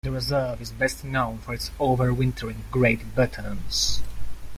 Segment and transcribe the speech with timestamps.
[0.03, 4.01] The reserve is best known for its over-wintering great bitterns.